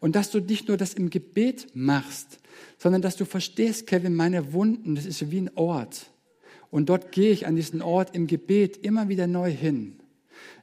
[0.00, 2.38] Und dass du nicht nur das im Gebet machst,
[2.78, 6.10] sondern dass du verstehst, Kevin, meine Wunden, das ist wie ein Ort.
[6.70, 9.96] Und dort gehe ich an diesen Ort im Gebet immer wieder neu hin.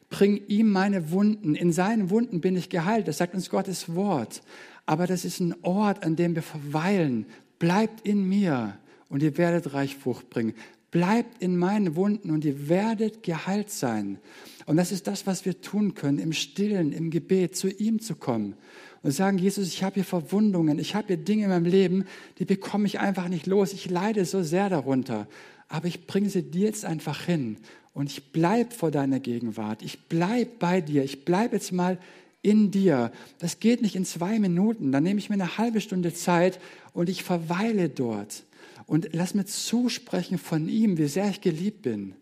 [0.10, 1.56] bringe ihm meine Wunden.
[1.56, 3.08] In seinen Wunden bin ich geheilt.
[3.08, 4.42] Das sagt uns Gottes Wort.
[4.86, 7.26] Aber das ist ein Ort, an dem wir verweilen.
[7.58, 8.78] Bleibt in mir
[9.10, 10.54] und ihr werdet reich Frucht bringen.
[10.94, 14.20] Bleibt in meinen Wunden und ihr werdet geheilt sein.
[14.68, 18.14] Und das ist das, was wir tun können, im Stillen, im Gebet, zu ihm zu
[18.16, 18.56] kommen
[19.02, 22.06] und sagen, Jesus, ich habe hier Verwundungen, ich habe hier Dinge in meinem Leben,
[22.38, 23.74] die bekomme ich einfach nicht los.
[23.74, 25.28] Ich leide so sehr darunter.
[25.68, 27.58] Aber ich bringe sie dir jetzt einfach hin
[27.96, 29.82] und ich bleibe vor deiner Gegenwart.
[29.82, 31.04] Ich bleibe bei dir.
[31.04, 31.98] Ich bleibe jetzt mal
[32.44, 33.12] in dir.
[33.40, 34.92] Das geht nicht in zwei Minuten.
[34.92, 36.60] Dann nehme ich mir eine halbe Stunde Zeit
[36.94, 38.44] und ich verweile dort.
[38.86, 42.16] Und lass mir zusprechen von ihm, wie sehr ich geliebt bin.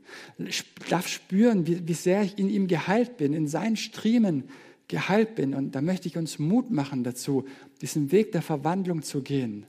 [0.89, 4.45] Darf spüren, wie, wie sehr ich in ihm geheilt bin, in seinen Striemen
[4.87, 5.53] geheilt bin.
[5.53, 7.45] Und da möchte ich uns Mut machen dazu,
[7.81, 9.65] diesen Weg der Verwandlung zu gehen.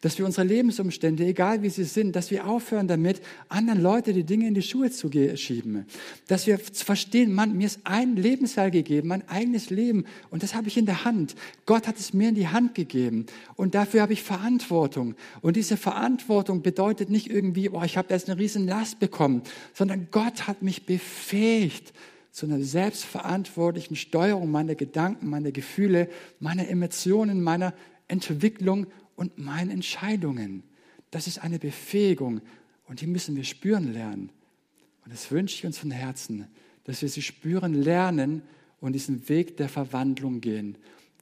[0.00, 4.24] Dass wir unsere Lebensumstände, egal wie sie sind, dass wir aufhören damit, anderen Leuten die
[4.24, 5.86] Dinge in die Schuhe zu schieben.
[6.28, 10.68] Dass wir verstehen, Mann, mir ist ein Lebensjahr gegeben, mein eigenes Leben und das habe
[10.68, 11.34] ich in der Hand.
[11.66, 15.14] Gott hat es mir in die Hand gegeben und dafür habe ich Verantwortung.
[15.42, 19.42] Und diese Verantwortung bedeutet nicht irgendwie, oh, ich habe jetzt eine riesen Last bekommen,
[19.74, 21.92] sondern Gott hat mich befähigt
[22.32, 27.74] zu einer selbstverantwortlichen Steuerung meiner Gedanken, meiner Gefühle, meiner Emotionen, meiner
[28.08, 28.86] Entwicklung
[29.20, 30.62] und meinen Entscheidungen.
[31.10, 32.40] Das ist eine Befähigung
[32.88, 34.32] und die müssen wir spüren lernen.
[35.04, 36.48] Und das wünsche ich uns von Herzen,
[36.84, 38.40] dass wir sie spüren lernen
[38.80, 40.78] und diesen Weg der Verwandlung gehen.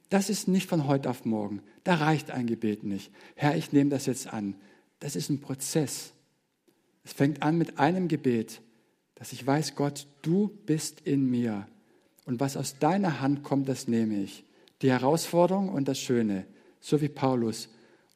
[0.09, 1.61] Das ist nicht von heute auf morgen.
[1.83, 3.11] Da reicht ein Gebet nicht.
[3.35, 4.55] Herr, ich nehme das jetzt an.
[4.99, 6.13] Das ist ein Prozess.
[7.03, 8.61] Es fängt an mit einem Gebet,
[9.15, 11.67] dass ich weiß, Gott, du bist in mir.
[12.23, 14.45] Und was aus deiner Hand kommt, das nehme ich.
[14.81, 16.45] Die Herausforderung und das Schöne.
[16.79, 17.67] So wie Paulus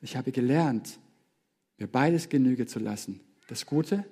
[0.03, 0.99] ich habe gelernt,
[1.77, 3.21] mir beides Genüge zu lassen.
[3.47, 4.05] Das Gute,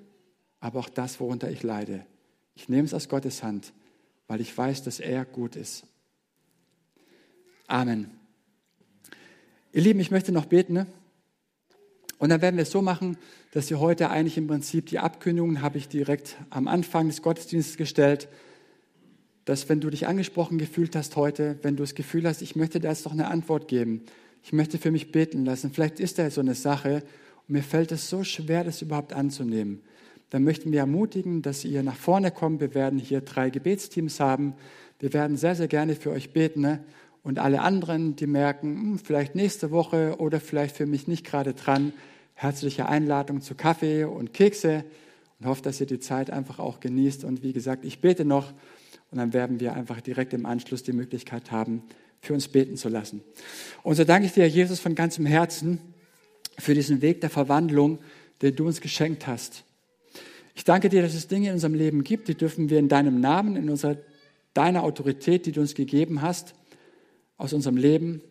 [0.60, 2.06] aber auch das, worunter ich leide.
[2.56, 3.74] Ich nehme es aus Gottes Hand,
[4.28, 5.84] weil ich weiß, dass er gut ist.
[7.68, 8.10] Amen.
[9.74, 10.74] Ihr Lieben, ich möchte noch beten.
[10.74, 10.88] Ne?
[12.18, 13.18] Und dann werden wir es so machen,
[13.52, 17.78] dass wir heute eigentlich im Prinzip die Abkündigungen habe ich direkt am Anfang des Gottesdienstes
[17.78, 18.30] gestellt,
[19.44, 22.80] dass wenn du dich angesprochen gefühlt hast heute, wenn du das Gefühl hast, ich möchte
[22.80, 24.06] da jetzt noch eine Antwort geben,
[24.44, 25.72] ich möchte für mich beten lassen.
[25.72, 27.04] Vielleicht ist da so eine Sache
[27.48, 29.82] und mir fällt es so schwer, das überhaupt anzunehmen.
[30.30, 32.62] Dann möchten wir ermutigen, dass ihr nach vorne kommt.
[32.62, 34.54] Wir werden hier drei Gebetsteams haben.
[35.00, 36.62] Wir werden sehr, sehr gerne für euch beten.
[36.62, 36.84] Ne?
[37.22, 41.54] Und alle anderen, die merken, hm, vielleicht nächste Woche oder vielleicht für mich nicht gerade
[41.54, 41.92] dran,
[42.34, 44.86] herzliche Einladung zu Kaffee und Kekse
[45.40, 47.26] und hoffe, dass ihr die Zeit einfach auch genießt.
[47.26, 48.54] Und wie gesagt, ich bete noch
[49.12, 51.84] und dann werden wir einfach direkt im Anschluss die Möglichkeit haben,
[52.22, 53.22] für uns beten zu lassen.
[53.84, 55.80] Und so danke ich dir, Jesus, von ganzem Herzen
[56.58, 58.00] für diesen Weg der Verwandlung,
[58.42, 59.64] den du uns geschenkt hast.
[60.54, 63.20] Ich danke dir, dass es Dinge in unserem Leben gibt, die dürfen wir in deinem
[63.20, 63.98] Namen, in unserer,
[64.54, 66.54] deiner Autorität, die du uns gegeben hast,
[67.38, 68.22] aus unserem Leben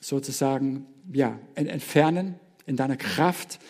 [0.00, 2.34] sozusagen ja, entfernen.
[2.66, 3.60] In deiner Kraft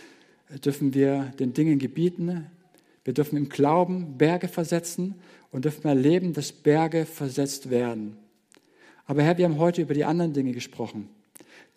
[0.64, 2.46] dürfen wir den Dingen gebieten.
[3.04, 5.16] Wir dürfen im Glauben Berge versetzen
[5.50, 8.16] und dürfen erleben, dass Berge versetzt werden.
[9.10, 11.08] Aber Herr, wir haben heute über die anderen Dinge gesprochen,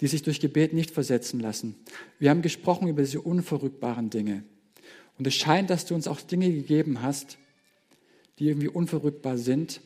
[0.02, 1.74] die sich durch Gebet nicht versetzen lassen.
[2.20, 4.44] Wir haben gesprochen über diese unverrückbaren Dinge.
[5.18, 7.40] Und es scheint, dass du uns auch Dinge gegeben hast,
[8.38, 9.82] die irgendwie unverrückbar sind,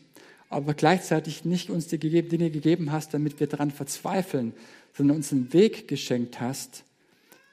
[0.49, 4.51] aber gleichzeitig nicht uns die Dinge gegeben hast, damit wir daran verzweifeln,
[4.91, 6.83] sondern uns einen Weg geschenkt hast,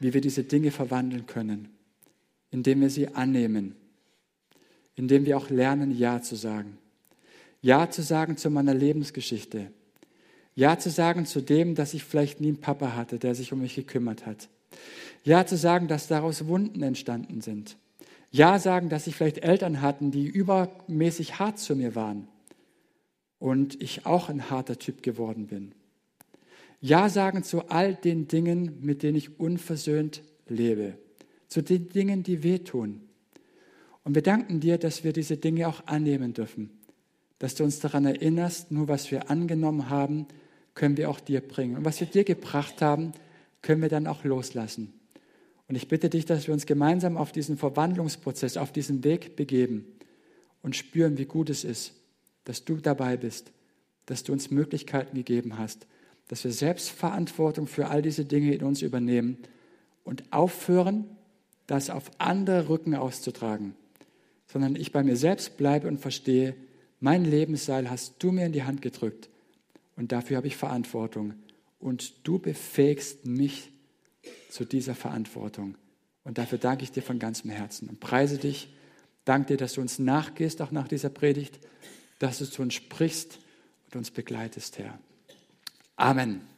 [0.00, 1.68] wie wir diese Dinge verwandeln können,
[2.50, 3.76] indem wir sie annehmen,
[4.96, 6.78] indem wir auch lernen, Ja zu sagen.
[7.62, 9.70] Ja zu sagen zu meiner Lebensgeschichte,
[10.54, 13.60] ja zu sagen zu dem, dass ich vielleicht nie einen Papa hatte, der sich um
[13.60, 14.48] mich gekümmert hat.
[15.24, 17.76] Ja zu sagen, dass daraus Wunden entstanden sind.
[18.30, 22.28] Ja sagen, dass ich vielleicht Eltern hatten, die übermäßig hart zu mir waren
[23.38, 25.72] und ich auch ein harter Typ geworden bin.
[26.80, 30.98] Ja sagen zu all den Dingen, mit denen ich unversöhnt lebe,
[31.48, 33.00] zu den Dingen, die wehtun.
[34.02, 36.70] Und wir danken dir, dass wir diese Dinge auch annehmen dürfen,
[37.38, 40.26] dass du uns daran erinnerst, nur was wir angenommen haben,
[40.74, 41.76] können wir auch dir bringen.
[41.76, 43.12] Und was wir dir gebracht haben,
[43.62, 44.92] können wir dann auch loslassen.
[45.68, 49.86] Und ich bitte dich, dass wir uns gemeinsam auf diesen Verwandlungsprozess, auf diesen Weg begeben
[50.62, 51.94] und spüren, wie gut es ist,
[52.44, 53.52] dass du dabei bist,
[54.06, 55.86] dass du uns Möglichkeiten gegeben hast,
[56.28, 59.38] dass wir selbst Verantwortung für all diese Dinge in uns übernehmen
[60.04, 61.06] und aufhören,
[61.66, 63.74] das auf andere Rücken auszutragen,
[64.46, 66.54] sondern ich bei mir selbst bleibe und verstehe,
[67.00, 69.30] mein Lebensseil hast du mir in die Hand gedrückt
[69.96, 71.34] und dafür habe ich Verantwortung.
[71.78, 73.70] Und du befähigst mich
[74.48, 75.76] zu dieser Verantwortung.
[76.24, 78.74] Und dafür danke ich dir von ganzem Herzen und preise dich.
[79.24, 81.60] Danke dir, dass du uns nachgehst, auch nach dieser Predigt,
[82.18, 83.38] dass du zu uns sprichst
[83.86, 84.98] und uns begleitest, Herr.
[85.96, 86.53] Amen.